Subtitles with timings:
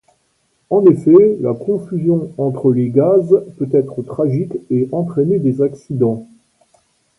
[0.71, 6.25] En effet, la confusion entre les gaz peut être tragique et entraîner des accidents.